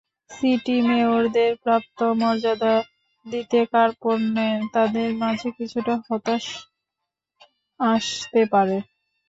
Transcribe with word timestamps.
City 0.31 0.75
মেয়রদের 0.87 1.51
প্রাপ্য 1.63 1.99
মর্যাদা 2.19 2.73
দিতে 3.25 3.59
কার্পণ্যে 3.73 4.49
তাঁদের 4.73 5.09
মাঝে 5.21 5.49
কিছুটা 5.57 5.93
হতাশা 6.05 6.57
আতে 7.79 8.41
পারে। 8.53 8.77